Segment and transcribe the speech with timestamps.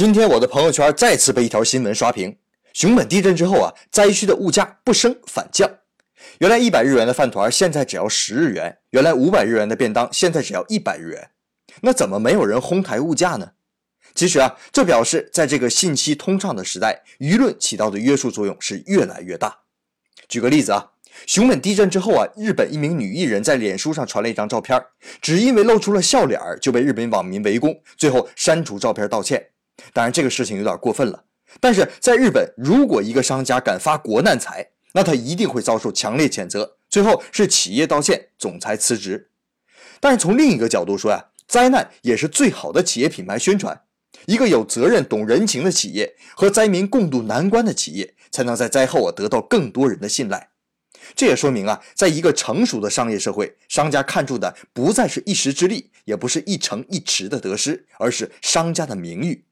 [0.00, 2.34] 今天我的朋友圈再次被一条新闻刷屏：
[2.72, 5.70] 熊本地震之后啊，灾区的物价不升反降。
[6.38, 11.28] 原来一百日元的饭团现在只要十日元，原来五百日元的便当现在只要一百日元。
[11.82, 13.50] 那怎么没有人哄抬物价呢？
[14.14, 19.54] 其实啊，这表示在这个信息通畅的时代，舆论起到的约束作用是越来越大。
[20.30, 20.92] 举个例子啊，
[21.26, 24.82] 熊本地震之后啊，日本一名女艺人在脸书上传了一张照片，
[25.20, 29.48] 只因为露出了笑脸就被日本网民围攻，最后删除照片道歉。
[29.92, 31.24] 当然，这个事情有点过分了。
[31.60, 39.30] 但是在日本，如果一个商家敢发国难财，那他一定会遭受强烈谴责，最后是企业道歉，总裁辞职。
[39.98, 43.82] 但是从另一个角度说呀，灾难也是最好的企业品牌宣传。
[44.26, 50.50] 一个有责任、懂人情的企业和灾民共度难关的企业，才能在灾后啊得到更多人的信赖。
[51.16, 59.44] 这也说明啊，在一个成熟的商业社会，商家看重的不再是一时之利，也不是一成一池的得失，而是商家的名誉。